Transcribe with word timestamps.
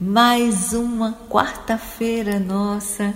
mais 0.00 0.72
uma 0.72 1.12
quarta-feira 1.28 2.40
nossa, 2.40 3.12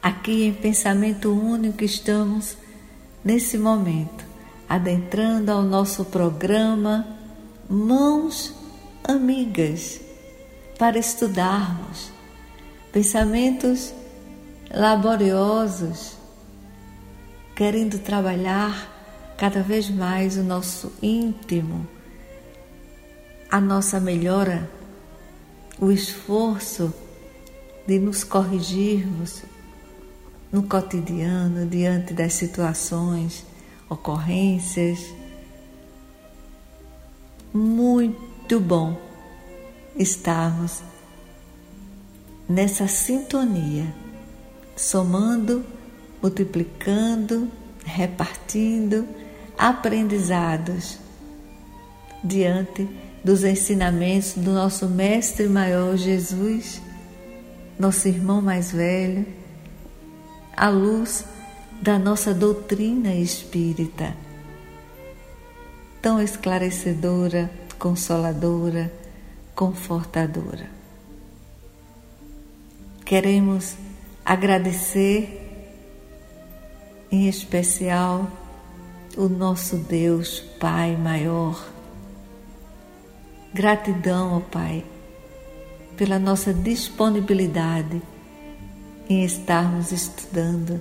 aqui 0.00 0.44
em 0.44 0.54
Pensamento 0.54 1.32
Único 1.32 1.82
estamos 1.82 2.56
nesse 3.24 3.58
momento, 3.58 4.24
adentrando 4.68 5.50
ao 5.50 5.62
nosso 5.62 6.04
programa 6.04 7.04
Mãos 7.68 8.54
Amigas, 9.02 10.00
para 10.78 10.96
estudarmos 10.96 12.12
pensamentos 12.92 13.92
laboriosos, 14.70 16.16
querendo 17.56 17.98
trabalhar 17.98 19.34
cada 19.36 19.60
vez 19.60 19.90
mais 19.90 20.36
o 20.36 20.44
nosso 20.44 20.92
íntimo, 21.02 21.84
a 23.50 23.60
nossa 23.60 23.98
melhora, 23.98 24.70
o 25.78 25.90
esforço 25.90 26.92
de 27.86 27.98
nos 27.98 28.24
corrigirmos 28.24 29.42
no 30.50 30.62
cotidiano, 30.62 31.66
diante 31.66 32.14
das 32.14 32.32
situações, 32.34 33.44
ocorrências. 33.88 34.98
Muito 37.52 38.60
bom 38.60 38.98
estarmos 39.96 40.82
nessa 42.48 42.86
sintonia, 42.86 43.92
somando, 44.76 45.64
multiplicando, 46.22 47.50
repartindo 47.84 49.06
aprendizados 49.58 50.98
diante 52.22 52.88
dos 53.26 53.42
ensinamentos 53.42 54.34
do 54.34 54.52
nosso 54.52 54.86
Mestre 54.86 55.48
Maior 55.48 55.96
Jesus, 55.96 56.80
nosso 57.76 58.06
irmão 58.06 58.40
mais 58.40 58.70
velho, 58.70 59.26
à 60.56 60.68
luz 60.68 61.24
da 61.82 61.98
nossa 61.98 62.32
doutrina 62.32 63.12
espírita, 63.16 64.14
tão 66.00 66.22
esclarecedora, 66.22 67.50
consoladora, 67.80 68.92
confortadora. 69.56 70.70
Queremos 73.04 73.74
agradecer 74.24 75.42
em 77.10 77.26
especial 77.28 78.30
o 79.16 79.28
nosso 79.28 79.78
Deus 79.78 80.38
Pai 80.60 80.96
maior. 80.96 81.75
Gratidão, 83.56 84.36
ó 84.36 84.40
Pai, 84.40 84.84
pela 85.96 86.18
nossa 86.18 86.52
disponibilidade 86.52 88.02
em 89.08 89.24
estarmos 89.24 89.92
estudando 89.92 90.78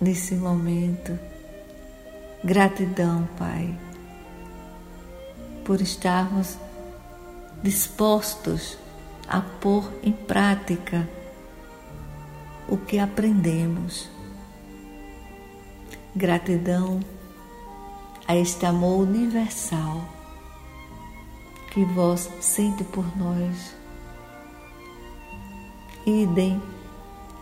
nesse 0.00 0.34
momento. 0.34 1.18
Gratidão, 2.42 3.28
Pai, 3.36 3.78
por 5.62 5.82
estarmos 5.82 6.56
dispostos 7.62 8.78
a 9.28 9.42
pôr 9.42 9.92
em 10.02 10.12
prática 10.12 11.06
o 12.66 12.78
que 12.78 12.98
aprendemos 12.98 14.08
Gratidão 16.16 17.00
a 18.26 18.34
este 18.34 18.64
amor 18.64 19.06
universal 19.06 20.21
que 21.72 21.84
vós 21.84 22.30
sente 22.40 22.84
por 22.84 23.04
nós. 23.16 23.74
Idem 26.06 26.62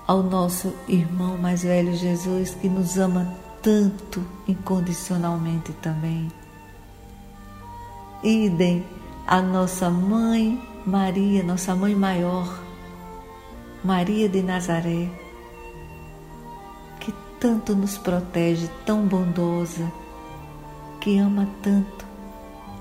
ao 0.06 0.22
nosso 0.22 0.74
irmão 0.88 1.36
mais 1.36 1.62
velho 1.62 1.94
Jesus 1.94 2.54
que 2.54 2.68
nos 2.68 2.96
ama 2.98 3.36
tanto 3.62 4.24
incondicionalmente 4.48 5.72
também. 5.74 6.30
Idem 8.22 8.84
a 9.26 9.42
nossa 9.42 9.90
mãe 9.90 10.62
Maria, 10.86 11.42
nossa 11.42 11.74
mãe 11.74 11.94
maior, 11.94 12.62
Maria 13.84 14.28
de 14.28 14.42
Nazaré 14.42 15.10
tanto 17.40 17.74
nos 17.74 17.96
protege, 17.96 18.68
tão 18.84 19.06
bondosa, 19.06 19.90
que 21.00 21.18
ama 21.18 21.48
tanto 21.62 22.04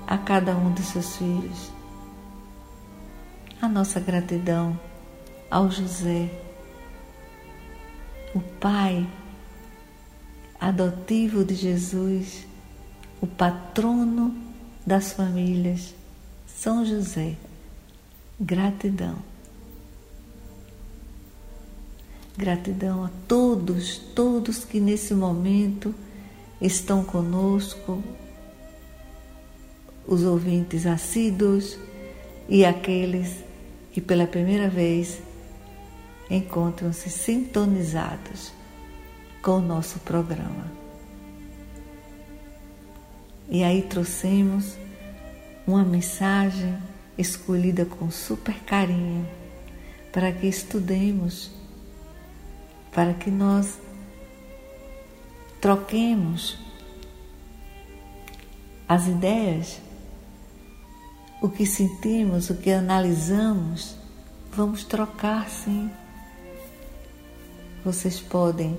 a 0.10 0.18
cada 0.18 0.58
um 0.58 0.74
de 0.74 0.82
seus 0.82 1.18
filhos. 1.18 1.72
A 3.62 3.70
nossa 3.70 4.00
gratidão 4.00 4.78
ao 5.52 5.70
José, 5.70 6.32
o 8.34 8.40
pai 8.40 9.08
adotivo 10.60 11.46
de 11.46 11.54
Jesus, 11.54 12.48
o 13.22 13.28
patrono 13.28 14.36
das 14.84 15.14
famílias, 15.14 15.94
São 16.48 16.84
José. 16.84 17.36
Gratidão. 18.40 19.16
Gratidão 22.36 23.04
a 23.04 23.12
todos, 23.28 24.00
todos 24.16 24.66
que 24.66 24.80
nesse 24.80 25.14
momento 25.14 25.94
estão 26.60 27.04
conosco, 27.04 28.04
os 30.10 30.24
ouvintes 30.24 30.88
assíduos 30.88 31.78
e 32.48 32.66
aqueles 32.66 33.44
que 33.92 34.02
pela 34.02 34.26
primeira 34.26 34.68
vez 34.68 35.22
encontram-se 36.32 37.12
sintonizados 37.12 38.52
com 39.44 39.58
o 39.58 39.62
nosso 39.62 40.00
programa. 40.00 40.66
E 43.48 43.64
aí 43.64 43.84
trouxemos 43.84 44.76
uma 45.68 45.84
mensagem 45.84 46.76
escolhida 47.16 47.86
com 47.86 48.10
super 48.10 48.56
carinho 48.64 49.28
para 50.12 50.32
que 50.32 50.48
estudemos 50.48 51.52
para 52.92 53.14
que 53.14 53.30
nós 53.30 53.78
troquemos 55.62 56.58
as 58.88 59.06
ideias, 59.06 59.80
o 61.42 61.48
que 61.48 61.66
sentimos, 61.66 62.50
o 62.50 62.56
que 62.56 62.72
analisamos, 62.72 63.96
vamos 64.52 64.84
trocar 64.84 65.50
sim. 65.50 65.90
Vocês 67.84 68.20
podem 68.20 68.78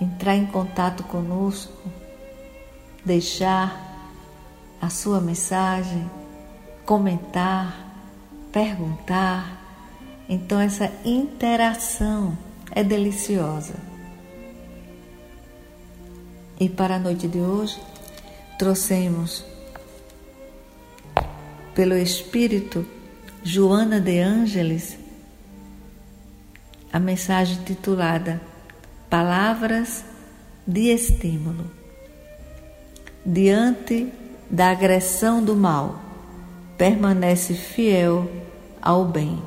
entrar 0.00 0.34
em 0.34 0.46
contato 0.46 1.04
conosco, 1.04 1.72
deixar 3.04 3.80
a 4.80 4.90
sua 4.90 5.20
mensagem, 5.20 6.10
comentar, 6.84 7.74
perguntar. 8.52 9.60
Então, 10.28 10.58
essa 10.58 10.90
interação 11.04 12.36
é 12.72 12.82
deliciosa. 12.82 13.74
E 16.58 16.68
para 16.68 16.96
a 16.96 16.98
noite 16.98 17.28
de 17.28 17.38
hoje, 17.38 17.80
trouxemos 18.58 19.44
pelo 21.74 21.96
Espírito 21.96 22.86
Joana 23.42 24.00
de 24.00 24.18
Ângeles 24.18 25.04
a 26.94 27.00
mensagem 27.00 27.58
titulada 27.64 28.40
Palavras 29.10 30.04
de 30.64 30.90
Estímulo. 30.90 31.68
Diante 33.26 34.12
da 34.48 34.70
agressão 34.70 35.42
do 35.42 35.56
mal, 35.56 36.00
permanece 36.78 37.54
fiel 37.54 38.30
ao 38.80 39.04
bem. 39.04 39.42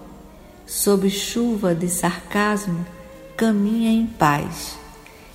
Sob 0.66 1.10
chuva 1.10 1.74
de 1.74 1.88
sarcasmo, 1.88 2.86
caminha 3.38 3.92
em 3.92 4.06
paz, 4.06 4.78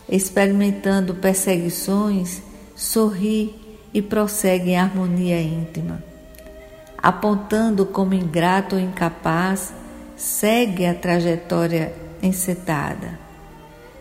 experimentando 0.06 1.14
perseguições, 1.14 2.42
sorri 2.76 3.54
e 3.94 4.02
prossegue 4.02 4.72
em 4.72 4.76
harmonia 4.76 5.40
íntima. 5.40 6.11
Apontando 7.02 7.84
como 7.86 8.14
ingrato 8.14 8.76
ou 8.76 8.80
incapaz, 8.80 9.74
segue 10.14 10.86
a 10.86 10.94
trajetória 10.94 11.92
encetada. 12.22 13.18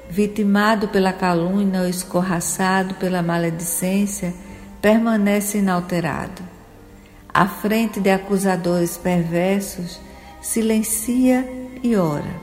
Vitimado 0.08 0.90
pela 0.90 1.12
calúnia 1.12 1.82
ou 1.82 1.88
escorraçado 1.88 2.94
pela 2.96 3.24
maledicência, 3.24 4.34
permanece 4.82 5.58
inalterado. 5.58 6.44
À 7.34 7.48
frente 7.48 8.00
de 8.00 8.12
acusadores 8.12 8.98
perversos, 8.98 10.00
silencia 10.42 11.48
e 11.82 11.96
ora. 11.96 12.36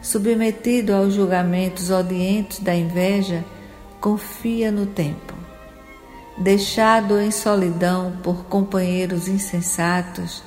Submetido 0.00 0.94
aos 0.94 1.14
julgamentos 1.14 1.90
odientos 1.90 2.58
da 2.58 2.74
inveja, 2.74 3.44
confia 4.00 4.72
no 4.72 4.86
tempo. 4.86 5.33
Deixado 6.36 7.20
em 7.20 7.30
solidão 7.30 8.18
por 8.22 8.46
companheiros 8.46 9.28
insensatos, 9.28 10.42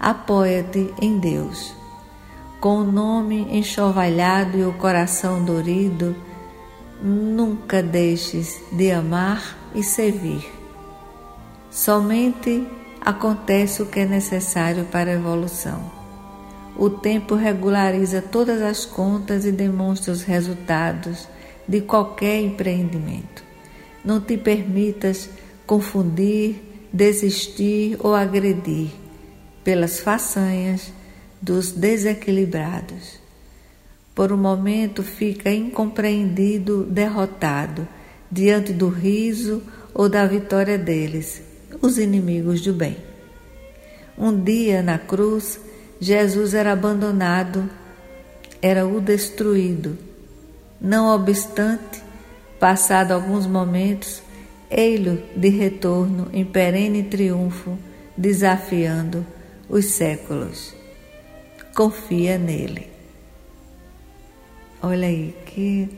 apoia-te 0.00 0.94
em 1.00 1.18
Deus. 1.18 1.74
Com 2.58 2.78
o 2.78 2.90
nome 2.90 3.46
enxovalhado 3.54 4.56
e 4.56 4.64
o 4.64 4.72
coração 4.72 5.44
dorido, 5.44 6.16
nunca 7.02 7.82
deixes 7.82 8.62
de 8.72 8.90
amar 8.90 9.58
e 9.74 9.82
servir. 9.82 10.50
Somente 11.70 12.66
acontece 12.98 13.82
o 13.82 13.86
que 13.86 14.00
é 14.00 14.06
necessário 14.06 14.86
para 14.86 15.10
a 15.10 15.14
evolução. 15.14 15.92
O 16.74 16.88
tempo 16.88 17.34
regulariza 17.34 18.22
todas 18.22 18.62
as 18.62 18.86
contas 18.86 19.44
e 19.44 19.52
demonstra 19.52 20.12
os 20.12 20.22
resultados 20.22 21.28
de 21.68 21.82
qualquer 21.82 22.40
empreendimento. 22.40 23.45
Não 24.06 24.20
te 24.20 24.36
permitas 24.38 25.28
confundir, 25.66 26.62
desistir 26.92 27.96
ou 27.98 28.14
agredir 28.14 28.90
pelas 29.64 29.98
façanhas 29.98 30.92
dos 31.42 31.72
desequilibrados. 31.72 33.18
Por 34.14 34.32
um 34.32 34.36
momento 34.36 35.02
fica 35.02 35.50
incompreendido, 35.50 36.84
derrotado, 36.84 37.86
diante 38.30 38.72
do 38.72 38.88
riso 38.88 39.60
ou 39.92 40.08
da 40.08 40.24
vitória 40.24 40.78
deles, 40.78 41.42
os 41.82 41.98
inimigos 41.98 42.60
do 42.62 42.72
bem. 42.72 42.96
Um 44.16 44.40
dia 44.40 44.82
na 44.82 44.98
cruz, 44.98 45.60
Jesus 46.00 46.54
era 46.54 46.72
abandonado, 46.72 47.68
era 48.62 48.86
o 48.86 49.00
destruído. 49.00 49.98
Não 50.80 51.14
obstante, 51.14 52.05
passado 52.58 53.12
alguns 53.12 53.46
momentos, 53.46 54.22
ei-lo 54.70 55.22
de 55.36 55.48
retorno 55.48 56.28
em 56.32 56.44
perene 56.44 57.02
triunfo, 57.04 57.78
desafiando 58.16 59.26
os 59.68 59.86
séculos. 59.86 60.74
Confia 61.74 62.38
nele. 62.38 62.88
Olha 64.82 65.08
aí, 65.08 65.34
que, 65.46 65.88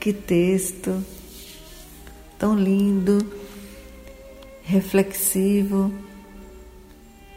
que 0.00 0.12
texto 0.12 1.04
tão 2.38 2.56
lindo, 2.56 3.24
reflexivo, 4.64 5.92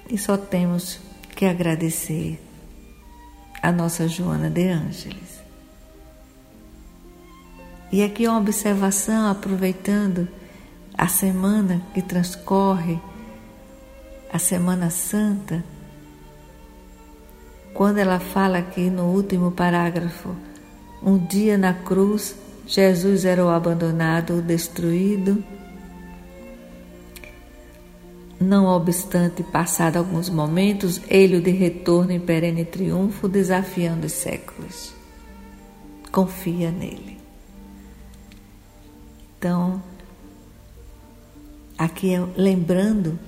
e 0.09 0.17
só 0.17 0.37
temos 0.37 0.99
que 1.35 1.45
agradecer 1.45 2.39
a 3.61 3.71
nossa 3.71 4.07
Joana 4.07 4.49
de 4.49 4.67
Ângeles. 4.67 5.34
E 7.91 8.03
aqui 8.03 8.27
uma 8.27 8.39
observação, 8.39 9.29
aproveitando 9.29 10.27
a 10.97 11.07
semana 11.07 11.81
que 11.93 12.01
transcorre, 12.01 12.99
a 14.31 14.39
Semana 14.39 14.89
Santa, 14.89 15.63
quando 17.73 17.97
ela 17.97 18.19
fala 18.19 18.57
aqui 18.57 18.89
no 18.89 19.03
último 19.03 19.51
parágrafo, 19.51 20.35
um 21.01 21.17
dia 21.17 21.57
na 21.57 21.73
cruz, 21.73 22.35
Jesus 22.65 23.25
era 23.25 23.45
o 23.45 23.49
abandonado, 23.49 24.37
o 24.37 24.41
destruído. 24.41 25.43
Não 28.39 28.65
obstante, 28.65 29.43
passado 29.43 29.97
alguns 29.97 30.29
momentos, 30.29 31.01
ele 31.07 31.37
o 31.37 31.41
de 31.41 31.51
retorno 31.51 32.11
em 32.11 32.19
perene 32.19 32.65
triunfo, 32.65 33.27
desafiando 33.27 34.07
os 34.07 34.13
séculos. 34.13 34.93
Confia 36.11 36.71
nele. 36.71 37.14
Então, 39.45 39.79
aqui 41.77 42.15
é 42.15 42.19
lembrando 42.35 43.19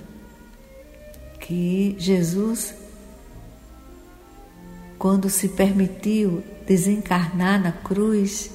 que 1.39 1.95
Jesus, 1.99 2.73
quando 4.97 5.29
se 5.29 5.49
permitiu 5.49 6.43
desencarnar 6.65 7.61
na 7.61 7.71
cruz, 7.71 8.49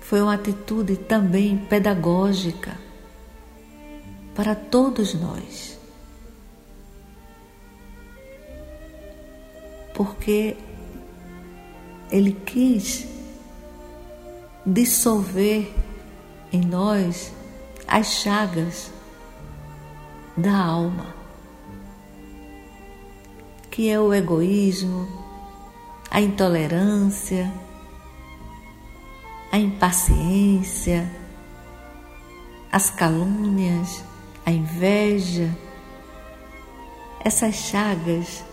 foi 0.00 0.22
uma 0.22 0.32
atitude 0.32 0.96
também 0.96 1.58
pedagógica 1.58 2.78
para 4.34 4.54
todos 4.54 5.12
nós. 5.12 5.78
Porque 9.92 10.56
ele 12.10 12.32
quis 12.32 13.15
dissolver 14.66 15.72
em 16.52 16.60
nós 16.60 17.32
as 17.86 18.06
chagas 18.08 18.90
da 20.36 20.56
alma, 20.56 21.14
que 23.70 23.88
é 23.88 24.00
o 24.00 24.12
egoísmo, 24.12 25.06
a 26.10 26.20
intolerância, 26.20 27.52
a 29.52 29.58
impaciência, 29.58 31.08
as 32.72 32.90
calúnias, 32.90 34.02
a 34.44 34.50
inveja, 34.50 35.56
essas 37.24 37.54
chagas 37.54 38.44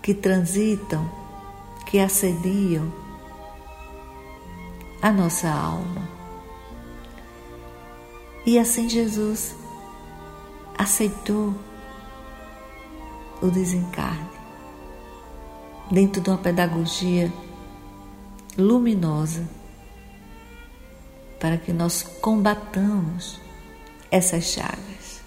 que 0.00 0.14
transitam, 0.14 1.23
que 1.94 2.00
assediam 2.00 2.92
a 5.00 5.12
nossa 5.12 5.48
alma. 5.48 6.08
E 8.44 8.58
assim 8.58 8.88
Jesus 8.88 9.54
aceitou 10.76 11.54
o 13.40 13.46
desencarne 13.46 14.28
dentro 15.88 16.20
de 16.20 16.30
uma 16.30 16.38
pedagogia 16.38 17.32
luminosa 18.58 19.48
para 21.38 21.56
que 21.56 21.72
nós 21.72 22.02
combatamos 22.02 23.40
essas 24.10 24.42
chagas. 24.46 25.22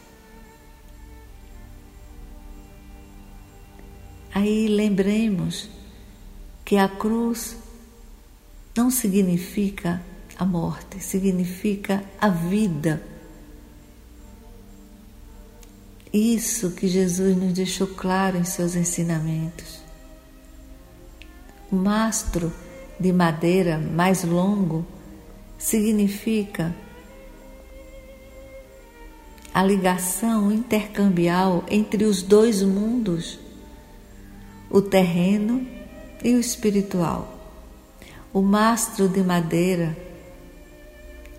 Aí 4.36 4.68
lembremos 4.68 5.77
que 6.68 6.76
a 6.76 6.90
cruz 6.90 7.56
não 8.76 8.92
significa 8.92 10.04
a 10.38 10.44
morte, 10.44 11.00
significa 11.00 12.04
a 12.20 12.28
vida. 12.28 13.02
Isso 16.12 16.72
que 16.72 16.90
Jesus 16.90 17.38
nos 17.38 17.54
deixou 17.54 17.88
claro 17.88 18.38
em 18.38 18.44
seus 18.44 18.76
ensinamentos. 18.76 19.80
O 21.72 21.76
mastro 21.78 22.52
de 23.00 23.14
madeira 23.14 23.78
mais 23.78 24.26
longo 24.26 24.86
significa 25.58 26.76
a 29.54 29.64
ligação 29.64 30.52
intercambial 30.52 31.64
entre 31.70 32.04
os 32.04 32.22
dois 32.22 32.62
mundos, 32.62 33.40
o 34.70 34.82
terreno 34.82 35.77
e 36.24 36.34
o 36.34 36.40
espiritual. 36.40 37.34
O 38.34 38.42
mastro 38.42 39.08
de 39.08 39.22
madeira 39.22 39.98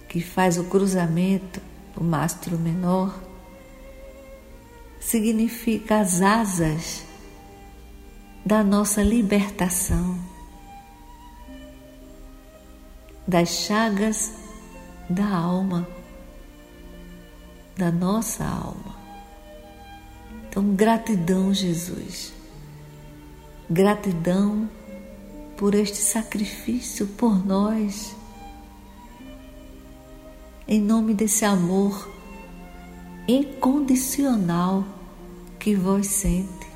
que 0.09 0.21
faz 0.21 0.59
o 0.59 0.65
cruzamento, 0.65 1.61
o 1.97 2.03
mastro 2.03 2.59
menor, 2.59 3.19
significa 5.01 6.01
as 6.01 6.23
asas 6.23 7.05
da 8.45 8.65
nossa 8.65 9.03
libertação 9.03 10.19
das 13.29 13.51
chagas 13.51 14.33
da 15.11 15.29
alma, 15.29 15.87
da 17.77 17.93
nossa 17.93 18.43
alma. 18.43 18.97
Então, 20.49 20.75
gratidão, 20.75 21.53
Jesus. 21.53 22.33
Gratidão 23.71 24.67
por 25.55 25.75
este 25.75 25.99
sacrifício 25.99 27.07
por 27.07 27.45
nós. 27.45 28.17
Em 30.67 30.81
nome 30.81 31.13
desse 31.13 31.45
amor 31.45 32.11
incondicional 33.29 34.87
que 35.59 35.75
vós 35.75 36.07
sente 36.07 36.67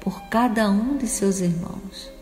por 0.00 0.22
cada 0.28 0.70
um 0.70 0.96
de 0.96 1.08
seus 1.08 1.40
irmãos. 1.40 2.12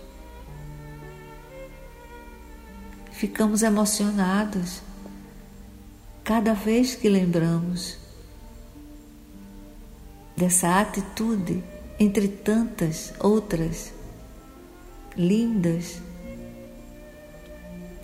Ficamos 3.10 3.62
emocionados 3.62 4.80
cada 6.24 6.54
vez 6.54 6.94
que 6.94 7.10
lembramos 7.10 7.98
dessa 10.34 10.80
atitude 10.80 11.62
entre 12.02 12.26
tantas 12.26 13.14
outras 13.20 13.94
lindas, 15.16 16.00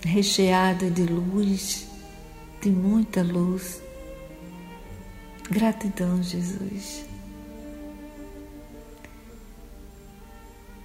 recheada 0.04 0.88
de 0.88 1.02
luz, 1.02 1.88
de 2.62 2.70
muita 2.70 3.22
luz. 3.22 3.82
Gratidão, 5.50 6.22
Jesus. 6.22 7.04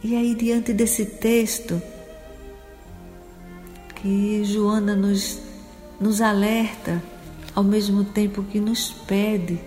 E 0.03 0.15
aí, 0.15 0.33
diante 0.33 0.73
desse 0.73 1.05
texto, 1.05 1.79
que 3.97 4.43
Joana 4.43 4.95
nos, 4.95 5.39
nos 5.99 6.19
alerta, 6.19 7.01
ao 7.53 7.63
mesmo 7.63 8.03
tempo 8.05 8.43
que 8.43 8.59
nos 8.59 8.91
pede 8.91 9.59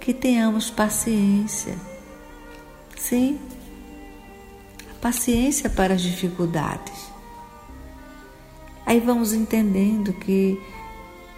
que 0.00 0.12
tenhamos 0.12 0.68
paciência. 0.68 1.91
Sim, 3.02 3.36
paciência 5.00 5.68
para 5.68 5.94
as 5.94 6.00
dificuldades. 6.00 7.10
Aí 8.86 9.00
vamos 9.00 9.32
entendendo 9.32 10.12
que 10.12 10.56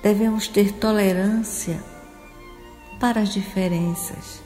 devemos 0.02 0.47
ter 0.47 0.73
tolerância 0.73 1.83
para 3.00 3.23
as 3.23 3.30
diferenças. 3.30 4.42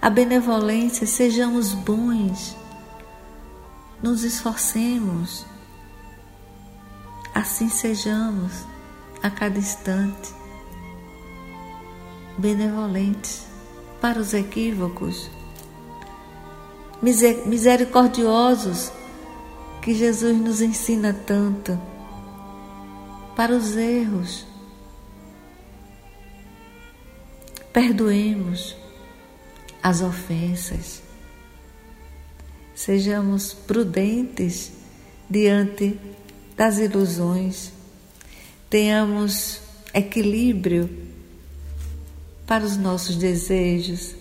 A 0.00 0.08
benevolência, 0.08 1.08
sejamos 1.08 1.72
bons, 1.74 2.56
nos 4.00 4.22
esforcemos, 4.22 5.44
assim 7.34 7.68
sejamos 7.68 8.52
a 9.20 9.28
cada 9.28 9.58
instante 9.58 10.32
benevolentes 12.38 13.44
para 14.00 14.20
os 14.20 14.34
equívocos, 14.34 15.34
misericordiosos 17.02 18.92
que 19.82 19.94
Jesus 19.94 20.36
nos 20.36 20.60
ensina 20.60 21.12
tanto, 21.14 21.78
para 23.36 23.54
os 23.54 23.76
erros. 23.76 24.46
Perdoemos 27.72 28.74
as 29.82 30.00
ofensas. 30.00 31.02
Sejamos 32.74 33.52
prudentes 33.52 34.72
diante 35.28 35.98
das 36.56 36.78
ilusões. 36.78 37.72
Tenhamos 38.70 39.60
equilíbrio 39.92 40.90
para 42.46 42.64
os 42.64 42.76
nossos 42.76 43.16
desejos 43.16 44.14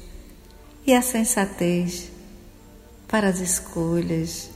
e 0.86 0.94
a 0.94 1.02
sensatez 1.02 2.15
para 3.08 3.28
as 3.28 3.40
escolhas, 3.40 4.50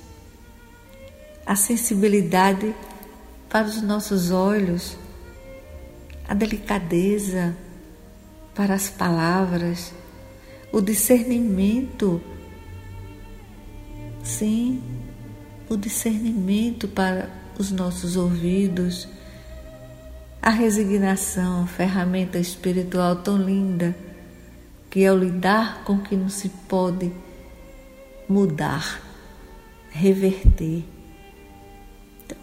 a 1.46 1.56
sensibilidade 1.56 2.76
para 3.50 3.68
os 3.68 3.82
nossos 3.82 4.32
olhos, 4.32 4.98
a 6.28 6.34
delicadeza 6.34 7.56
para 8.54 8.74
as 8.74 8.90
palavras, 8.90 9.94
o 10.72 10.82
discernimento, 10.82 12.22
sim, 14.24 14.84
o 15.70 15.78
discernimento 15.78 16.88
para 16.88 17.30
os 17.58 17.72
nossos 17.72 18.16
ouvidos 18.16 19.08
a 20.42 20.52
resignação, 20.52 21.68
ferramenta 21.68 22.40
espiritual 22.40 23.18
tão 23.18 23.38
linda, 23.38 23.96
que 24.90 25.04
é 25.04 25.12
o 25.12 25.18
lidar 25.18 25.84
com 25.84 25.94
o 25.94 26.02
que 26.02 26.16
não 26.16 26.30
se 26.30 26.50
pode 26.50 27.12
mudar, 28.30 29.02
reverter. 29.90 30.86
Então, 32.24 32.38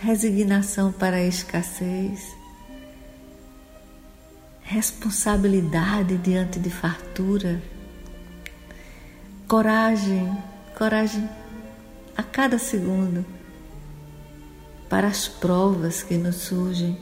resignação 0.00 0.90
para 0.90 1.16
a 1.16 1.22
escassez, 1.22 2.34
responsabilidade 4.62 6.16
diante 6.16 6.58
de 6.58 6.70
fartura, 6.70 7.62
coragem, 9.46 10.34
coragem 10.76 11.28
a 12.16 12.22
cada 12.22 12.58
segundo 12.58 13.24
para 14.88 15.06
as 15.06 15.28
provas 15.28 16.02
que 16.02 16.16
nos 16.16 16.36
surgem 16.36 16.98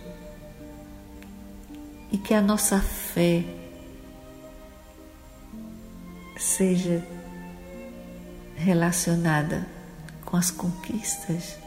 e 2.10 2.18
que 2.18 2.34
a 2.34 2.40
nossa 2.40 2.80
fé 2.80 3.44
seja 6.36 7.06
relacionada 8.56 9.66
com 10.24 10.36
as 10.36 10.50
conquistas. 10.50 11.58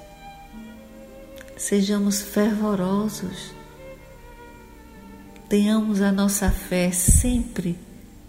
Sejamos 1.58 2.22
fervorosos, 2.22 3.54
tenhamos 5.50 6.02
a 6.02 6.12
nossa 6.12 6.52
fé 6.52 6.92
sempre 6.92 7.78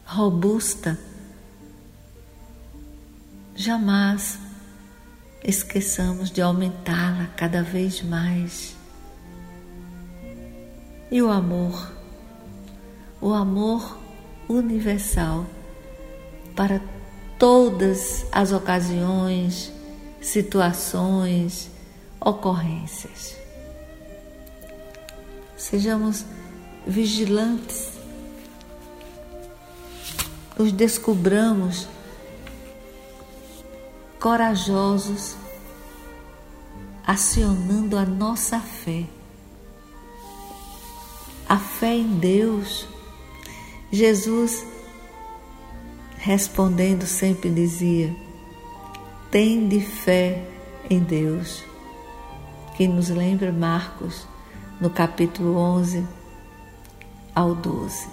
robusta, 0.05 0.99
jamais 3.55 4.39
esqueçamos 5.45 6.31
de 6.31 6.41
aumentá-la 6.41 7.27
cada 7.37 7.63
vez 7.63 8.03
mais. 8.03 8.77
E 11.11 11.23
o 11.23 11.31
amor 11.31 11.99
o 13.21 13.33
amor 13.33 13.99
universal 14.49 15.45
para 16.55 16.81
todas 17.39 18.27
as 18.33 18.53
ocasiões, 18.53 19.73
situações, 20.21 21.71
ocorrências. 22.21 23.37
Sejamos 25.57 26.25
vigilantes, 26.87 27.91
os 30.59 30.73
descobramos 30.73 31.87
corajosos, 34.19 35.37
acionando 37.07 37.97
a 37.97 38.05
nossa 38.05 38.59
fé. 38.59 39.05
A 41.49 41.57
fé 41.57 41.95
em 41.95 42.19
Deus 42.19 42.87
Jesus, 43.91 44.67
respondendo, 46.19 47.07
sempre 47.07 47.51
dizia: 47.51 48.15
Tende 49.31 49.81
fé 49.81 50.45
em 50.91 51.01
Deus, 51.01 51.65
que 52.77 52.87
nos 52.87 53.09
lembra 53.09 53.53
Marcos, 53.53 54.27
no 54.81 54.91
capítulo 54.91 55.57
11 55.57 56.07
ao 57.35 57.55
12. 57.55 58.09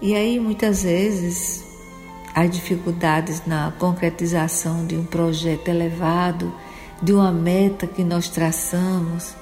E 0.00 0.14
aí, 0.14 0.38
muitas 0.38 0.82
vezes, 0.82 1.64
há 2.34 2.46
dificuldades 2.46 3.44
na 3.46 3.72
concretização 3.78 4.86
de 4.86 4.96
um 4.96 5.04
projeto 5.04 5.68
elevado, 5.68 6.52
de 7.02 7.12
uma 7.12 7.32
meta 7.32 7.86
que 7.86 8.04
nós 8.04 8.28
traçamos 8.28 9.34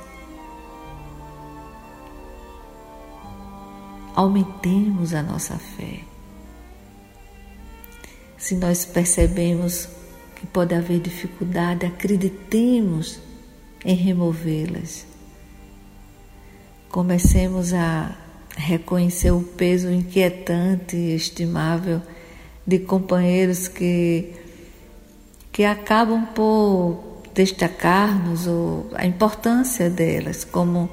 aumentemos 4.17 5.13
a 5.13 5.23
nossa 5.23 5.59
fé. 5.59 6.06
Se 8.47 8.55
nós 8.55 8.85
percebemos 8.85 9.89
que 10.37 10.47
pode 10.47 10.73
haver 10.73 11.01
dificuldade, 11.01 11.85
acreditemos 11.85 13.19
em 13.85 13.97
removê-las. 13.97 15.05
Comecemos 16.89 17.75
a 17.75 18.17
reconhecer 18.57 19.33
o 19.33 19.43
peso 19.43 19.91
inquietante 19.91 20.95
e 20.95 21.17
estimável 21.17 22.01
de 22.65 22.79
companheiros 22.79 23.67
que, 23.67 24.33
que 25.51 25.65
acabam 25.65 26.27
por 26.27 27.23
destacar-nos 27.35 28.47
a 28.95 29.05
importância 29.05 29.91
delas 29.91 30.45
como 30.45 30.89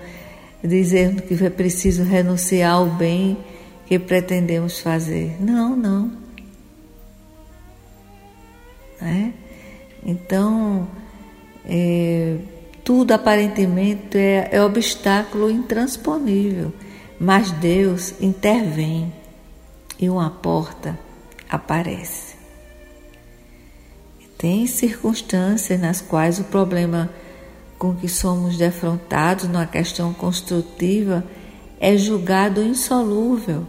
dizendo 0.63 1.21
que 1.21 1.35
é 1.45 1.51
preciso 1.51 2.01
renunciar 2.01 2.71
ao 2.71 2.87
bem 2.87 3.37
que 3.85 3.99
pretendemos 3.99 4.79
fazer. 4.79 5.39
Não, 5.39 5.75
não. 5.75 6.22
É? 9.03 9.31
Então, 10.05 10.87
é, 11.65 12.37
tudo 12.83 13.11
aparentemente 13.11 14.17
é, 14.17 14.49
é 14.51 14.61
obstáculo 14.61 15.49
intransponível, 15.49 16.73
mas 17.19 17.51
Deus 17.51 18.13
intervém 18.21 19.13
e 19.99 20.09
uma 20.09 20.29
porta 20.29 20.97
aparece. 21.49 22.35
Tem 24.37 24.67
circunstâncias 24.67 25.79
nas 25.79 26.01
quais 26.01 26.39
o 26.39 26.43
problema 26.45 27.09
com 27.77 27.93
que 27.93 28.09
somos 28.09 28.57
defrontados 28.57 29.47
numa 29.47 29.65
questão 29.65 30.13
construtiva 30.13 31.23
é 31.79 31.97
julgado 31.97 32.61
insolúvel. 32.61 33.65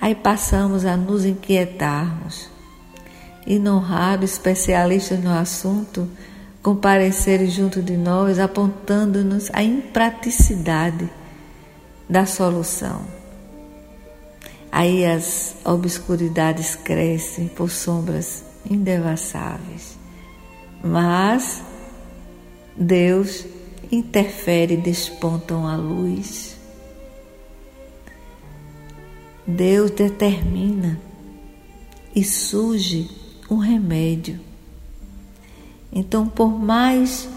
Aí 0.00 0.14
passamos 0.14 0.84
a 0.84 0.96
nos 0.96 1.24
inquietarmos. 1.24 2.51
E 3.46 3.58
não 3.58 3.78
raro 3.78 4.24
especialistas 4.24 5.22
no 5.22 5.32
assunto 5.32 6.08
comparecerem 6.62 7.48
junto 7.48 7.82
de 7.82 7.96
nós 7.96 8.38
apontando-nos 8.38 9.50
a 9.52 9.62
impraticidade 9.62 11.10
da 12.08 12.24
solução. 12.24 13.04
Aí 14.70 15.04
as 15.04 15.56
obscuridades 15.64 16.76
crescem 16.76 17.48
por 17.48 17.70
sombras 17.70 18.44
indevassáveis. 18.70 19.98
Mas 20.82 21.62
Deus 22.76 23.44
interfere 23.90 24.74
e 24.74 24.78
despontam 24.78 25.66
a 25.66 25.76
luz. 25.76 26.56
Deus 29.46 29.90
determina 29.90 30.98
e 32.14 32.24
surge 32.24 33.10
um 33.52 33.58
remédio. 33.58 34.40
Então, 35.92 36.26
por 36.26 36.48
mais 36.48 37.28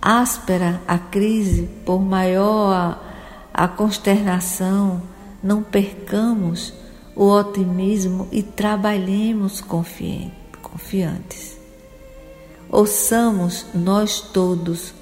áspera 0.00 0.82
a 0.86 0.98
crise, 0.98 1.68
por 1.84 2.00
maior 2.00 2.72
a, 2.72 2.98
a 3.54 3.68
consternação, 3.68 5.02
não 5.42 5.62
percamos 5.62 6.74
o 7.16 7.28
otimismo 7.28 8.28
e 8.30 8.42
trabalhemos 8.42 9.60
confiantes. 9.60 11.58
Ouçamos 12.68 13.66
nós 13.74 14.20
todos, 14.20 14.94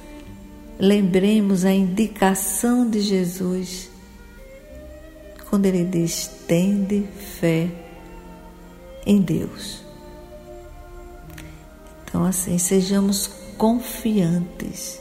lembremos 0.78 1.64
a 1.64 1.72
indicação 1.72 2.88
de 2.88 3.00
Jesus 3.00 3.90
quando 5.48 5.66
ele 5.66 5.84
diz: 5.84 6.30
tende 6.46 7.06
fé 7.40 7.68
em 9.04 9.20
Deus. 9.20 9.79
Então, 12.10 12.24
assim, 12.24 12.58
sejamos 12.58 13.28
confiantes, 13.56 15.00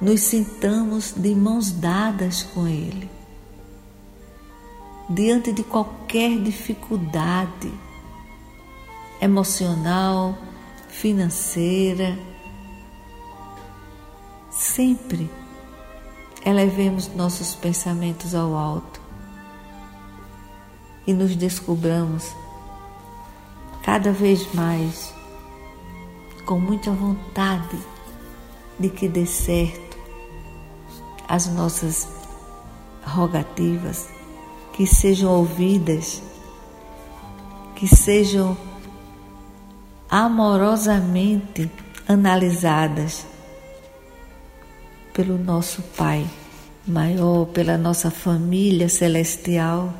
nos 0.00 0.22
sintamos 0.22 1.12
de 1.12 1.34
mãos 1.34 1.70
dadas 1.70 2.42
com 2.42 2.66
Ele 2.66 3.08
diante 5.10 5.52
de 5.52 5.62
qualquer 5.62 6.40
dificuldade 6.40 7.70
emocional, 9.20 10.36
financeira. 10.88 12.18
Sempre 14.50 15.30
elevemos 16.44 17.08
nossos 17.14 17.54
pensamentos 17.54 18.34
ao 18.34 18.56
alto 18.56 19.00
e 21.06 21.12
nos 21.12 21.36
descobramos 21.36 22.34
cada 23.82 24.12
vez 24.12 24.52
mais 24.54 25.12
com 26.44 26.58
muita 26.58 26.90
vontade 26.90 27.78
de 28.78 28.88
que 28.88 29.08
dê 29.08 29.26
certo 29.26 29.98
as 31.28 31.46
nossas 31.46 32.08
rogativas 33.04 34.08
que 34.72 34.86
sejam 34.86 35.30
ouvidas, 35.30 36.22
que 37.76 37.86
sejam 37.86 38.56
amorosamente 40.08 41.70
analisadas 42.08 43.26
pelo 45.12 45.38
nosso 45.38 45.82
Pai 45.96 46.26
maior, 46.86 47.46
pela 47.46 47.78
nossa 47.78 48.10
família 48.10 48.88
celestial, 48.88 49.94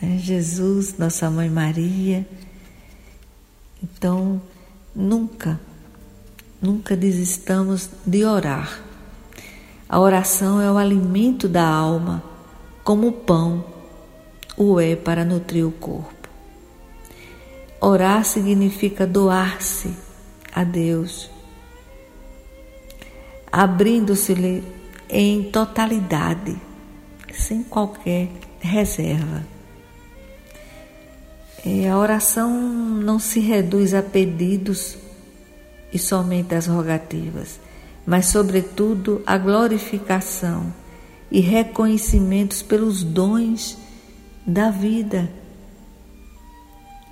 né? 0.00 0.18
Jesus, 0.18 0.98
nossa 0.98 1.30
Mãe 1.30 1.48
Maria. 1.48 2.26
Então, 3.82 4.40
nunca, 4.94 5.60
nunca 6.60 6.96
desistamos 6.96 7.90
de 8.06 8.24
orar. 8.24 8.80
A 9.88 10.00
oração 10.00 10.60
é 10.60 10.70
o 10.70 10.78
alimento 10.78 11.48
da 11.48 11.66
alma 11.66 12.22
como 12.82 13.08
o 13.08 13.12
pão 13.12 13.74
o 14.56 14.80
é 14.80 14.94
para 14.94 15.24
nutrir 15.24 15.66
o 15.66 15.72
corpo. 15.72 16.28
Orar 17.80 18.24
significa 18.24 19.06
doar-se 19.06 19.94
a 20.54 20.64
Deus, 20.64 21.30
abrindo-se-lhe 23.50 24.62
em 25.08 25.50
totalidade, 25.50 26.56
sem 27.32 27.62
qualquer 27.62 28.30
reserva. 28.60 29.53
E 31.64 31.86
a 31.86 31.96
oração 31.96 32.50
não 32.50 33.18
se 33.18 33.40
reduz 33.40 33.94
a 33.94 34.02
pedidos 34.02 34.98
e 35.90 35.98
somente 35.98 36.54
às 36.54 36.66
rogativas, 36.66 37.58
mas, 38.04 38.26
sobretudo, 38.26 39.22
a 39.24 39.38
glorificação 39.38 40.72
e 41.30 41.40
reconhecimentos 41.40 42.60
pelos 42.60 43.02
dons 43.02 43.78
da 44.46 44.70
vida. 44.70 45.30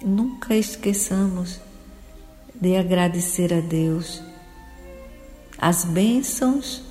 Nunca 0.05 0.55
esqueçamos 0.55 1.59
de 2.55 2.77
agradecer 2.77 3.55
a 3.55 3.61
Deus 3.61 4.23
as 5.57 5.85
bênçãos, 5.85 6.83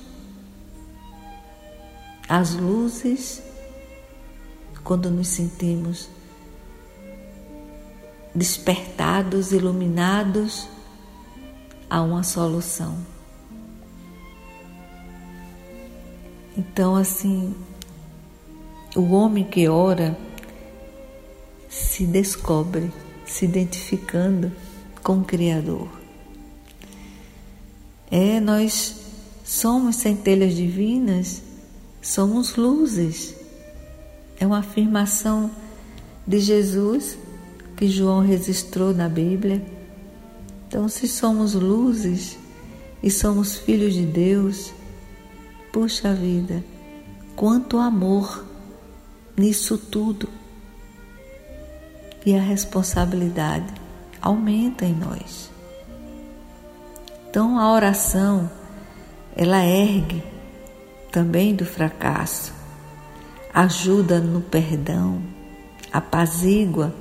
as 2.28 2.54
luzes, 2.54 3.42
quando 4.82 5.10
nos 5.10 5.28
sentimos 5.28 6.08
despertados, 8.34 9.52
iluminados 9.52 10.68
a 11.88 12.00
uma 12.00 12.22
solução. 12.22 12.96
Então, 16.56 16.96
assim, 16.96 17.54
o 18.94 19.12
homem 19.12 19.44
que 19.44 19.68
ora 19.68 20.16
se 21.68 22.04
descobre 22.04 22.90
se 23.24 23.44
identificando 23.46 24.52
com 25.02 25.20
o 25.20 25.24
Criador. 25.24 25.88
É, 28.10 28.38
nós 28.40 28.96
somos 29.42 29.96
centelhas 29.96 30.54
divinas, 30.54 31.42
somos 32.02 32.56
luzes. 32.56 33.34
É 34.38 34.46
uma 34.46 34.58
afirmação 34.58 35.50
de 36.26 36.38
Jesus 36.38 37.16
que 37.76 37.88
João 37.88 38.20
registrou 38.20 38.94
na 38.94 39.08
Bíblia. 39.08 39.62
Então, 40.68 40.88
se 40.88 41.06
somos 41.06 41.54
luzes 41.54 42.38
e 43.02 43.10
somos 43.10 43.56
filhos 43.56 43.94
de 43.94 44.06
Deus, 44.06 44.72
Puxa 45.72 46.12
vida, 46.12 46.62
quanto 47.34 47.78
amor 47.78 48.44
nisso 49.34 49.78
tudo. 49.78 50.28
E 52.26 52.36
a 52.36 52.42
responsabilidade 52.42 53.72
aumenta 54.20 54.84
em 54.84 54.94
nós. 54.94 55.50
Então 57.26 57.58
a 57.58 57.72
oração, 57.72 58.50
ela 59.34 59.64
ergue 59.64 60.22
também 61.10 61.54
do 61.54 61.64
fracasso, 61.64 62.52
ajuda 63.54 64.20
no 64.20 64.42
perdão, 64.42 65.22
apazigua 65.90 66.94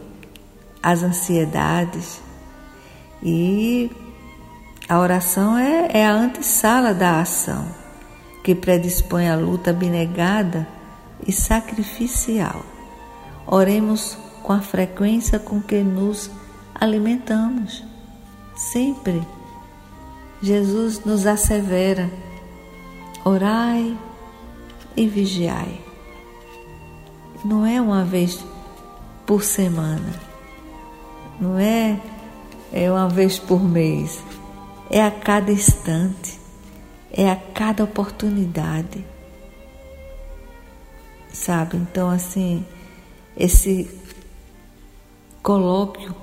as 0.82 1.04
ansiedades 1.04 2.22
e 3.24 3.92
a 4.90 5.00
oração 5.00 5.58
é, 5.58 5.90
é 5.94 6.06
a 6.06 6.14
antessala 6.14 6.94
da 6.94 7.22
ação 7.22 7.68
que 8.44 8.56
predispõe 8.56 9.30
a 9.30 9.36
luta 9.36 9.70
abnegada 9.70 10.68
e 11.26 11.32
sacrificial. 11.32 12.66
Oremos 13.46 14.18
com 14.44 14.54
a 14.54 14.62
frequência 14.62 15.38
com 15.38 15.62
que 15.62 15.84
nos 15.84 16.32
alimentamos. 16.74 17.84
Sempre. 18.56 19.22
Jesus 20.42 21.06
nos 21.06 21.28
assevera: 21.28 22.10
orai 23.24 23.98
e 24.98 25.08
vigiai. 25.08 25.80
Não 27.46 27.66
é 27.66 27.80
uma 27.80 28.04
vez 28.04 28.44
por 29.26 29.44
semana, 29.44 30.14
não 31.42 31.58
é, 31.58 32.00
é 32.72 32.90
uma 32.90 33.10
vez 33.10 33.38
por 33.38 33.62
mês, 33.62 34.24
é 34.90 35.02
a 35.02 35.12
cada 35.12 35.52
instante 35.52 36.42
é 37.12 37.30
a 37.30 37.36
cada 37.36 37.84
oportunidade. 37.84 39.06
Sabe? 41.32 41.78
Então, 41.78 42.10
assim, 42.10 42.66
esse 43.36 43.90
colóquio 45.44 46.16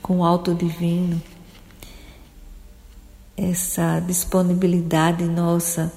com 0.00 0.18
o 0.18 0.24
alto 0.24 0.54
divino, 0.54 1.20
essa 3.36 4.00
disponibilidade 4.00 5.24
nossa 5.24 5.92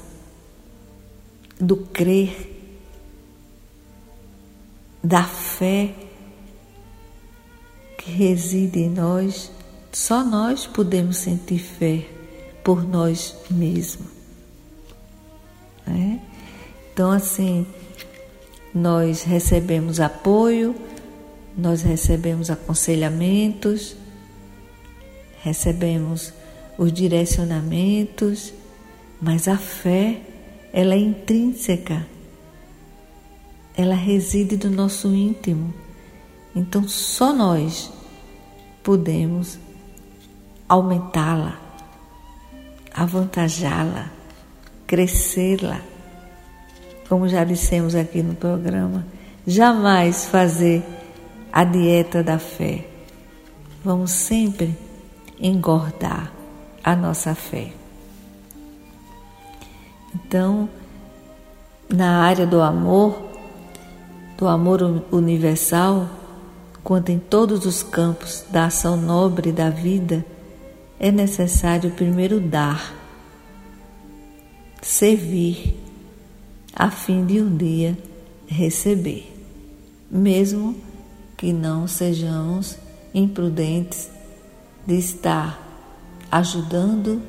do 1.59 1.77
crer, 1.77 2.53
da 5.03 5.23
fé 5.23 5.93
que 8.07 8.13
reside 8.13 8.79
em 8.79 8.89
nós, 8.89 9.51
só 9.91 10.23
nós 10.23 10.65
podemos 10.65 11.17
sentir 11.17 11.59
fé 11.59 12.05
por 12.63 12.87
nós 12.87 13.35
mesmos. 13.51 14.07
Né? 15.85 16.21
Então, 16.93 17.11
assim, 17.11 17.67
nós 18.73 19.23
recebemos 19.23 19.99
apoio, 19.99 20.73
nós 21.57 21.81
recebemos 21.81 22.49
aconselhamentos, 22.49 23.97
recebemos 25.43 26.31
os 26.77 26.93
direcionamentos, 26.93 28.53
mas 29.21 29.49
a 29.49 29.57
fé, 29.57 30.21
ela 30.71 30.93
é 30.93 30.99
intrínseca, 30.99 32.07
ela 33.75 33.95
reside 33.95 34.55
no 34.65 34.73
nosso 34.73 35.13
íntimo. 35.13 35.73
Então 36.55 36.87
só 36.87 37.33
nós 37.33 37.96
podemos 38.87 39.59
aumentá-la, 40.69 41.59
avantajá-la, 42.95 44.09
crescê-la. 44.87 45.81
Como 47.09 47.27
já 47.27 47.43
dissemos 47.43 47.95
aqui 47.95 48.23
no 48.23 48.33
programa, 48.33 49.05
jamais 49.45 50.25
fazer 50.27 50.85
a 51.51 51.65
dieta 51.65 52.23
da 52.23 52.39
fé. 52.39 52.87
Vamos 53.83 54.11
sempre 54.11 54.73
engordar 55.37 56.31
a 56.81 56.95
nossa 56.95 57.35
fé. 57.35 57.73
Então, 60.15 60.69
na 61.93 62.21
área 62.21 62.47
do 62.47 62.61
amor, 62.61 63.21
do 64.37 64.47
amor 64.47 65.03
universal, 65.11 66.07
quanto 66.87 67.09
em 67.09 67.19
todos 67.19 67.65
os 67.65 67.83
campos 67.83 68.45
da 68.49 68.67
ação 68.67 68.95
nobre 68.95 69.51
da 69.51 69.69
vida, 69.69 70.25
é 70.97 71.11
necessário 71.11 71.91
primeiro 71.91 72.39
dar, 72.39 72.95
servir, 74.81 75.77
a 76.73 76.89
fim 76.89 77.25
de 77.25 77.41
um 77.41 77.57
dia 77.57 77.97
receber, 78.47 79.29
mesmo 80.09 80.77
que 81.35 81.51
não 81.51 81.89
sejamos 81.89 82.77
imprudentes 83.13 84.09
de 84.85 84.97
estar 84.97 85.59
ajudando, 86.31 87.21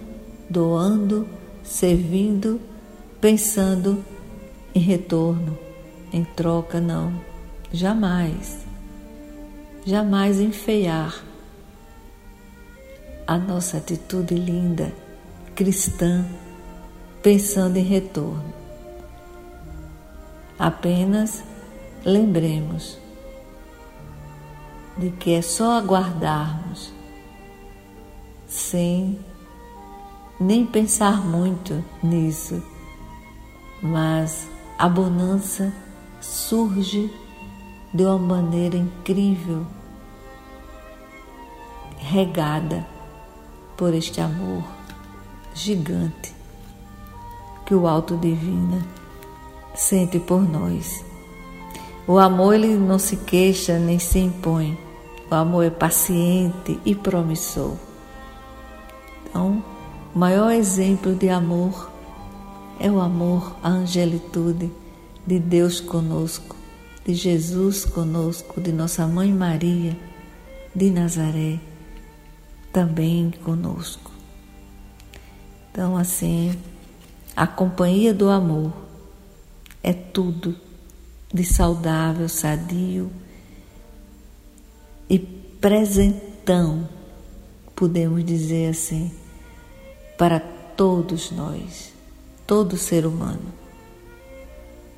doando, 0.49 1.27
servindo, 1.64 2.61
pensando 3.21 4.05
em 4.73 4.79
retorno, 4.79 5.59
em 6.12 6.23
troca, 6.23 6.81
não, 6.81 7.21
jamais, 7.73 8.68
jamais 9.88 10.38
enfeiar 10.38 11.24
a 13.27 13.38
nossa 13.38 13.79
atitude 13.79 14.35
linda, 14.35 14.92
cristã, 15.55 16.27
pensando 17.22 17.79
em 17.79 17.85
retorno. 17.85 18.53
Apenas 20.59 21.42
lembremos 22.05 22.98
de 24.98 25.11
que 25.11 25.33
é 25.33 25.40
só 25.40 25.79
aguardarmos, 25.79 26.92
sem 28.46 29.18
nem 30.38 30.66
pensar 30.66 31.24
muito 31.24 31.83
nisso, 32.03 32.62
mas 33.83 34.46
a 34.79 34.87
bonança 34.87 35.72
surge 36.20 37.11
de 37.94 38.03
uma 38.05 38.18
maneira 38.18 38.77
incrível, 38.77 39.66
regada 42.09 42.87
por 43.77 43.92
este 43.92 44.21
amor 44.21 44.64
gigante 45.55 46.35
que 47.66 47.75
o 47.75 47.87
Alto 47.87 48.16
Divina 48.16 48.83
sente 49.75 50.18
por 50.18 50.40
nós. 50.40 51.05
O 52.07 52.18
amor 52.18 52.55
ele 52.55 52.75
não 52.77 52.99
se 52.99 53.16
queixa 53.16 53.79
nem 53.79 53.99
se 53.99 54.18
impõe. 54.18 54.79
O 55.31 55.35
amor 55.35 55.66
é 55.66 55.71
paciente 55.71 56.81
e 56.83 56.94
promissor. 56.94 57.77
Então, 59.27 59.62
o 60.14 60.18
maior 60.18 60.51
exemplo 60.51 61.14
de 61.14 61.29
amor 61.29 61.90
é 62.81 62.90
o 62.90 63.01
amor 63.01 63.55
à 63.62 63.68
angelitude 63.68 64.73
de 65.27 65.38
Deus 65.38 65.79
conosco, 65.79 66.57
de 67.05 67.12
Jesus 67.12 67.85
conosco, 67.85 68.59
de 68.59 68.73
nossa 68.73 69.07
mãe 69.07 69.31
Maria, 69.31 69.94
de 70.75 70.90
Nazaré, 70.90 71.61
também 72.73 73.31
conosco. 73.45 74.11
Então, 75.71 75.97
assim, 75.97 76.55
a 77.37 77.47
companhia 77.47 78.13
do 78.13 78.29
amor 78.29 78.73
é 79.83 79.93
tudo 79.93 80.57
de 81.33 81.45
saudável, 81.45 82.29
sadio 82.29 83.11
e 85.09 85.19
presentão, 85.19 86.89
podemos 87.77 88.25
dizer 88.25 88.71
assim, 88.71 89.13
para 90.17 90.41
todos 90.41 91.31
nós, 91.31 91.93
todo 92.47 92.77
ser 92.77 93.07
humano. 93.07 93.53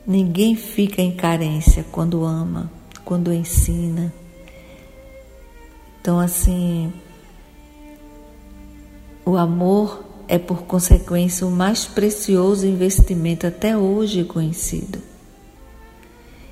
Ninguém 0.06 0.56
fica 0.56 1.02
em 1.02 1.14
carência 1.14 1.84
quando 1.92 2.24
ama, 2.24 2.70
quando 3.04 3.32
ensina. 3.32 4.12
Então, 6.00 6.18
assim, 6.18 6.92
o 9.30 9.36
amor 9.36 10.04
é, 10.26 10.38
por 10.38 10.62
consequência, 10.62 11.46
o 11.46 11.50
mais 11.50 11.86
precioso 11.86 12.66
investimento 12.66 13.46
até 13.46 13.76
hoje 13.76 14.24
conhecido. 14.24 15.00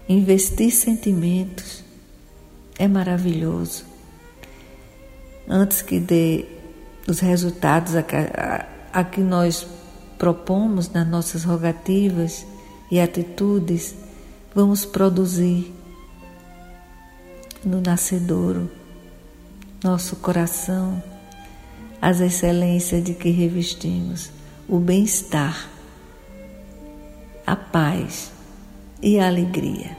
Investir 0.08 0.72
sentimentos 0.72 1.82
é 2.78 2.86
maravilhoso. 2.86 3.84
Antes 5.48 5.82
que 5.82 5.98
dê 5.98 6.46
os 7.08 7.18
resultados 7.18 7.96
a, 7.96 8.00
a, 8.00 9.00
a 9.00 9.04
que 9.04 9.20
nós 9.20 9.66
propomos 10.16 10.88
nas 10.90 11.06
nossas 11.06 11.42
rogativas 11.42 12.46
e 12.90 13.00
atitudes, 13.00 13.94
vamos 14.54 14.84
produzir 14.84 15.74
no 17.64 17.80
nascedouro 17.80 18.70
nosso 19.82 20.16
coração 20.16 21.02
as 22.00 22.20
excelências 22.20 23.02
de 23.02 23.14
que 23.14 23.30
revestimos, 23.30 24.30
o 24.68 24.78
bem-estar, 24.78 25.68
a 27.46 27.56
paz 27.56 28.30
e 29.02 29.18
a 29.18 29.26
alegria. 29.26 29.96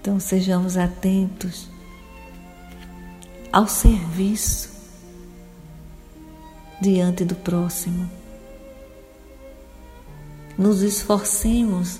Então 0.00 0.18
sejamos 0.18 0.76
atentos 0.76 1.68
ao 3.52 3.68
serviço 3.68 4.70
diante 6.80 7.24
do 7.24 7.34
próximo. 7.34 8.10
Nos 10.58 10.82
esforcemos 10.82 11.98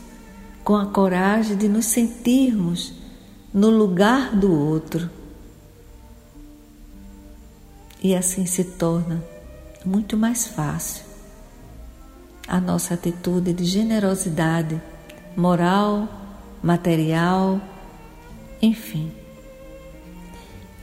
com 0.62 0.76
a 0.76 0.86
coragem 0.86 1.56
de 1.56 1.68
nos 1.68 1.86
sentirmos 1.86 2.94
no 3.52 3.70
lugar 3.70 4.34
do 4.34 4.52
outro 4.52 5.08
e 8.04 8.14
assim 8.14 8.44
se 8.44 8.62
torna 8.62 9.24
muito 9.82 10.14
mais 10.14 10.46
fácil 10.46 11.02
a 12.46 12.60
nossa 12.60 12.92
atitude 12.92 13.54
de 13.54 13.64
generosidade 13.64 14.78
moral, 15.34 16.06
material, 16.62 17.58
enfim. 18.60 19.10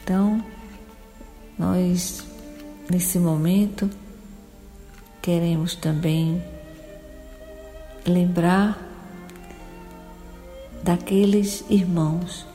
Então, 0.03 0.43
nós 1.59 2.25
nesse 2.89 3.19
momento 3.19 3.87
queremos 5.21 5.75
também 5.75 6.43
lembrar 8.03 8.81
daqueles 10.81 11.63
irmãos 11.69 12.47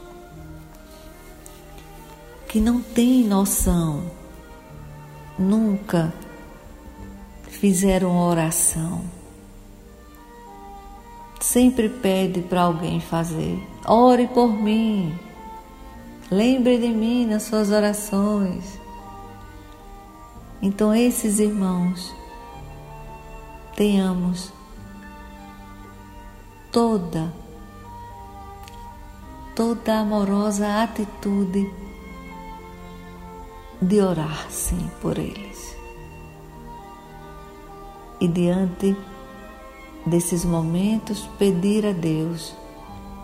que 2.49 2.59
não 2.59 2.83
têm 2.83 3.23
noção 3.23 4.16
nunca 5.38 6.12
fizeram 7.49 8.18
oração, 8.18 9.03
sempre 11.40 11.88
pede 11.88 12.40
para 12.42 12.62
alguém 12.62 13.01
fazer. 13.01 13.59
Ore 13.87 14.27
por 14.29 14.49
mim. 14.49 15.18
Lembre 16.31 16.79
de 16.79 16.88
mim 16.88 17.27
nas 17.27 17.44
suas 17.44 17.70
orações. 17.70 18.79
Então, 20.61 20.94
esses 20.94 21.38
irmãos, 21.38 22.12
tenhamos 23.77 24.53
toda, 26.72 27.33
toda 29.55 30.01
amorosa 30.01 30.83
atitude 30.83 31.70
de 33.81 34.01
orar 34.01 34.51
sim 34.51 34.91
por 35.01 35.19
eles. 35.19 35.77
E 38.21 38.27
diante 38.27 38.97
desses 40.07 40.45
momentos, 40.45 41.29
pedir 41.39 41.85
a 41.85 41.93
Deus 41.93 42.55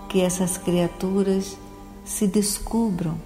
que 0.09 0.21
essas 0.21 0.59
criaturas 0.59 1.57
se 2.05 2.27
descubram 2.27 3.19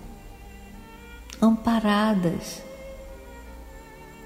amparadas, 1.40 2.62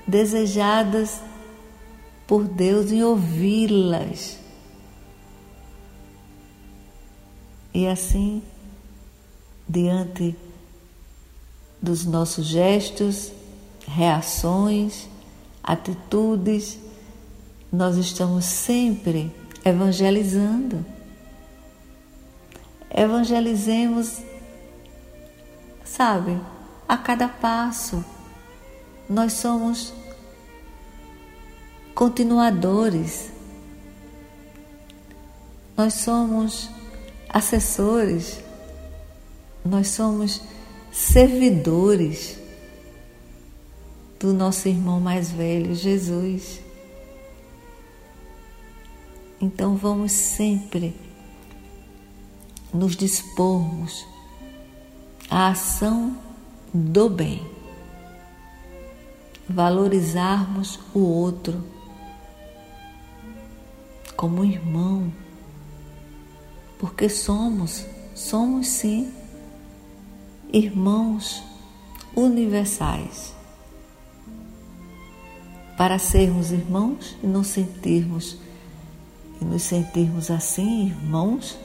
desejadas 0.07 1.21
por 2.27 2.45
Deus 2.45 2.91
em 2.91 3.03
ouvi-las. 3.03 4.39
E 7.73 7.87
assim, 7.87 8.43
diante 9.69 10.37
dos 11.81 12.05
nossos 12.05 12.47
gestos, 12.47 13.33
reações, 13.87 15.09
atitudes, 15.63 16.79
nós 17.73 17.97
estamos 17.97 18.45
sempre 18.45 19.33
evangelizando. 19.65 20.85
Evangelizemos, 22.91 24.19
sabe, 25.85 26.41
a 26.89 26.97
cada 26.97 27.29
passo. 27.29 28.05
Nós 29.09 29.35
somos 29.35 29.93
continuadores, 31.95 33.31
nós 35.77 35.95
somos 35.95 36.69
assessores, 37.29 38.41
nós 39.65 39.89
somos 39.89 40.43
servidores 40.91 42.39
do 44.19 44.33
nosso 44.35 44.69
irmão 44.69 45.01
mais 45.01 45.31
velho, 45.31 45.75
Jesus. 45.75 46.61
Então 49.41 49.77
vamos 49.77 50.13
sempre 50.13 50.95
nos 52.73 52.95
dispormos 52.95 54.07
à 55.31 55.49
ação 55.49 56.17
do 56.73 57.09
bem, 57.09 57.45
valorizarmos 59.49 60.79
o 60.95 61.01
outro 61.01 61.65
como 64.17 64.45
irmão, 64.45 65.11
porque 66.79 67.09
somos, 67.09 67.87
somos 68.15 68.67
sim 68.69 69.11
irmãos 70.53 71.43
universais. 72.15 73.35
Para 75.77 75.99
sermos 75.99 76.53
irmãos 76.53 77.17
e 77.23 77.27
não 77.27 77.43
sentirmos 77.43 78.37
e 79.41 79.45
nos 79.45 79.63
sentirmos 79.63 80.31
assim, 80.31 80.89
irmãos, 80.89 81.59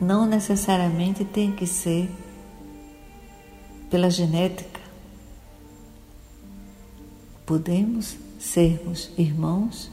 não 0.00 0.24
necessariamente 0.24 1.24
tem 1.24 1.52
que 1.52 1.66
ser 1.66 2.08
pela 3.90 4.08
genética. 4.10 4.80
Podemos 7.44 8.16
sermos 8.38 9.10
irmãos 9.18 9.90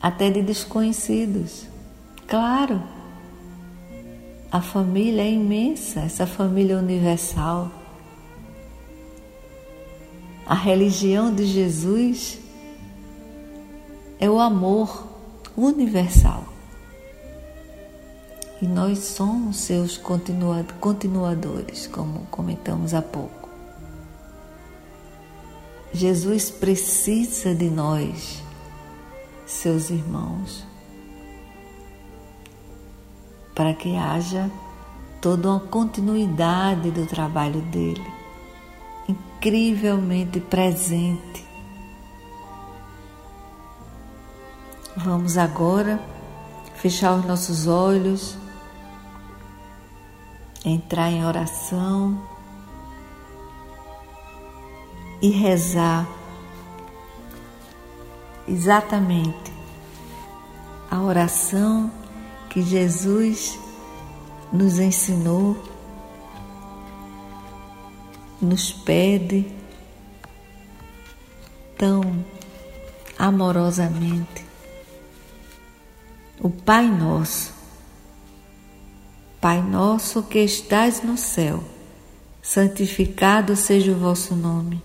até 0.00 0.30
de 0.30 0.42
desconhecidos. 0.42 1.66
Claro, 2.26 2.82
a 4.50 4.62
família 4.62 5.22
é 5.22 5.30
imensa, 5.30 6.00
essa 6.00 6.26
família 6.26 6.78
universal. 6.78 7.70
A 10.46 10.54
religião 10.54 11.34
de 11.34 11.44
Jesus 11.44 12.38
é 14.18 14.28
o 14.28 14.38
amor 14.38 15.06
universal. 15.54 16.44
E 18.60 18.66
nós 18.66 18.98
somos 19.00 19.58
seus 19.58 19.98
continuadores, 19.98 21.86
como 21.86 22.20
comentamos 22.30 22.94
há 22.94 23.02
pouco. 23.02 23.48
Jesus 25.92 26.50
precisa 26.50 27.54
de 27.54 27.68
nós, 27.68 28.42
seus 29.46 29.90
irmãos, 29.90 30.67
para 33.58 33.74
que 33.74 33.96
haja 33.96 34.48
toda 35.20 35.48
uma 35.50 35.58
continuidade 35.58 36.92
do 36.92 37.04
trabalho 37.06 37.60
dele, 37.60 38.06
incrivelmente 39.08 40.38
presente. 40.38 41.44
Vamos 44.96 45.36
agora 45.36 46.00
fechar 46.76 47.16
os 47.16 47.24
nossos 47.24 47.66
olhos, 47.66 48.38
entrar 50.64 51.10
em 51.10 51.26
oração 51.26 52.22
e 55.20 55.30
rezar 55.30 56.06
exatamente 58.46 59.52
a 60.88 61.00
oração 61.00 61.97
que 62.50 62.62
Jesus 62.62 63.58
nos 64.52 64.78
ensinou, 64.78 65.56
nos 68.40 68.72
pede 68.72 69.46
tão 71.76 72.24
amorosamente 73.18 74.46
o 76.40 76.48
Pai 76.48 76.86
Nosso. 76.86 77.58
Pai 79.40 79.62
nosso 79.62 80.24
que 80.24 80.40
estais 80.40 81.00
no 81.00 81.16
céu, 81.16 81.62
santificado 82.42 83.54
seja 83.54 83.92
o 83.92 83.98
vosso 83.98 84.34
nome. 84.34 84.82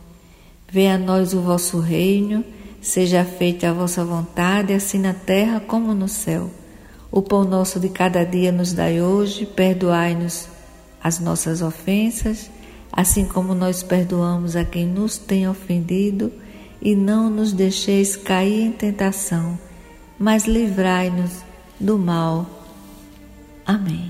Venha 0.69 0.93
a 0.93 0.97
nós 0.99 1.33
o 1.33 1.41
vosso 1.41 1.79
reino, 1.79 2.45
seja 2.79 3.25
feita 3.25 3.69
a 3.69 3.73
vossa 3.73 4.05
vontade, 4.05 4.71
assim 4.71 4.99
na 4.99 5.13
terra 5.13 5.59
como 5.59 5.95
no 5.95 6.07
céu. 6.07 6.51
O 7.13 7.21
pão 7.21 7.43
nosso 7.45 7.79
de 7.79 7.89
cada 7.89 8.25
dia 8.25 8.51
nos 8.51 8.73
dai 8.73 8.99
hoje, 8.99 9.45
perdoai-nos 9.45 10.47
as 11.01 11.19
nossas 11.19 11.61
ofensas, 11.61 12.49
assim 12.91 13.23
como 13.25 13.53
nós 13.53 13.83
perdoamos 13.83 14.55
a 14.55 14.65
quem 14.65 14.87
nos 14.87 15.17
tem 15.17 15.47
ofendido, 15.47 16.33
e 16.81 16.95
não 16.95 17.29
nos 17.29 17.53
deixeis 17.53 18.17
cair 18.17 18.63
em 18.63 18.71
tentação 18.71 19.57
mas 20.23 20.45
livrai-nos 20.45 21.43
do 21.79 21.97
mal. 21.97 22.47
Amém. 23.65 24.09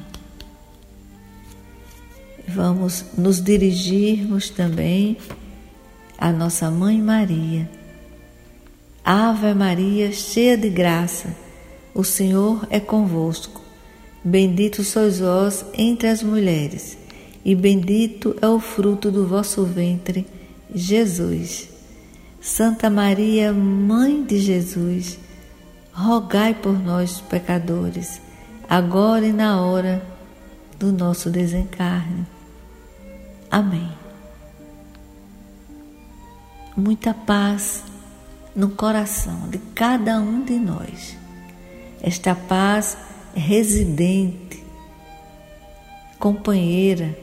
Vamos 2.48 3.06
nos 3.18 3.42
dirigirmos 3.42 4.50
também 4.50 5.18
à 6.16 6.32
nossa 6.32 6.70
Mãe 6.70 7.02
Maria. 7.02 7.68
Ave 9.04 9.56
Maria, 9.56 10.12
cheia 10.12 10.58
de 10.58 10.70
graça, 10.70 11.36
o 11.94 12.04
Senhor 12.04 12.68
é 12.70 12.80
convosco. 12.80 13.62
Bendito 14.24 14.84
sois 14.84 15.20
vós 15.20 15.66
entre 15.74 16.08
as 16.08 16.24
mulheres, 16.24 16.98
e 17.44 17.54
bendito 17.54 18.36
é 18.42 18.48
o 18.48 18.60
fruto 18.60 19.12
do 19.12 19.28
vosso 19.28 19.64
ventre, 19.66 20.26
Jesus. 20.74 21.70
Santa 22.42 22.90
Maria, 22.90 23.54
Mãe 23.54 24.24
de 24.24 24.40
Jesus, 24.40 25.20
rogai 25.94 26.54
por 26.54 26.78
nós, 26.78 27.22
pecadores, 27.22 28.22
agora 28.70 29.26
e 29.26 29.34
na 29.34 29.62
hora 29.62 30.02
do 30.80 30.92
nosso 30.92 31.30
desencarne. 31.30 32.26
Amém. 33.52 33.90
Muita 36.76 37.14
paz 37.14 37.84
no 38.56 38.72
coração 38.72 39.50
de 39.50 39.58
cada 39.76 40.20
um 40.20 40.44
de 40.44 40.58
nós. 40.58 41.23
Esta 42.04 42.36
paz 42.36 42.98
residente, 43.34 44.62
companheira, 46.20 47.18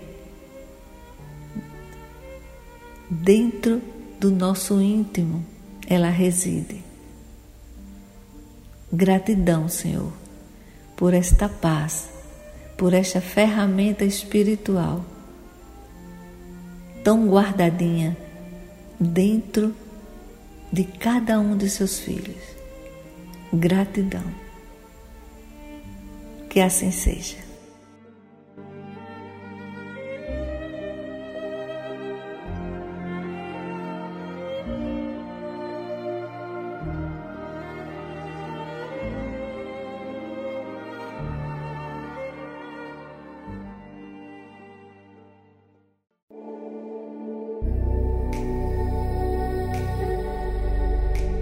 dentro 3.09 3.81
do 4.19 4.31
nosso 4.31 4.81
íntimo, 4.81 5.45
ela 5.87 6.09
reside 6.09 6.83
Gratidão, 8.93 9.69
Senhor, 9.69 10.13
por 10.97 11.15
esta 11.15 11.49
paz, 11.49 12.09
por 12.77 12.93
esta 12.93 13.21
ferramenta 13.21 14.05
espiritual 14.05 15.05
tão 17.05 17.29
guardadinha 17.29 18.17
dentro 18.99 19.75
de 20.73 20.85
cada 20.85 21.39
um 21.39 21.57
de 21.57 21.71
seus 21.71 22.01
filhos. 22.01 22.43
Gratidão. 23.53 24.50
Que 26.51 26.59
assim 26.59 26.91
seja. 26.91 27.37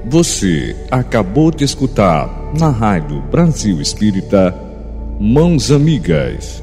Você 0.05 0.77
acabou 0.91 1.51
de 1.51 1.65
escutar 1.65 2.29
na 2.59 2.71
Rádio 2.71 3.23
Brasil 3.23 3.81
Espírita 3.81 4.68
Mãos 5.21 5.73
Amigas 5.73 6.63